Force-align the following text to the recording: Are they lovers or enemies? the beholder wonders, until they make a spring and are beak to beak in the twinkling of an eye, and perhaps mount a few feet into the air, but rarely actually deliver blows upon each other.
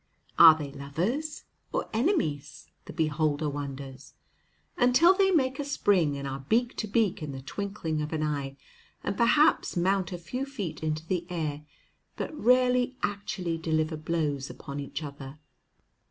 Are 0.39 0.57
they 0.57 0.71
lovers 0.71 1.43
or 1.71 1.87
enemies? 1.93 2.65
the 2.85 2.91
beholder 2.91 3.47
wonders, 3.47 4.15
until 4.75 5.13
they 5.13 5.29
make 5.29 5.59
a 5.59 5.63
spring 5.63 6.17
and 6.17 6.27
are 6.27 6.39
beak 6.39 6.75
to 6.77 6.87
beak 6.87 7.21
in 7.21 7.33
the 7.33 7.41
twinkling 7.43 8.01
of 8.01 8.11
an 8.11 8.23
eye, 8.23 8.57
and 9.03 9.15
perhaps 9.15 9.77
mount 9.77 10.11
a 10.11 10.17
few 10.17 10.43
feet 10.43 10.81
into 10.81 11.05
the 11.05 11.27
air, 11.29 11.67
but 12.17 12.35
rarely 12.35 12.97
actually 13.03 13.59
deliver 13.59 13.95
blows 13.95 14.49
upon 14.49 14.79
each 14.79 15.03
other. 15.03 15.37